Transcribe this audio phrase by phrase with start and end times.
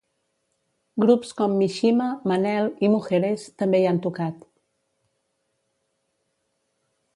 [1.03, 4.43] Grups com Mishima, Manel i Mujeres també hi han tocat.